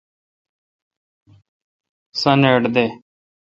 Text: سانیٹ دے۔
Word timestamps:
سانیٹ 2.21 2.63
دے۔ 2.75 2.85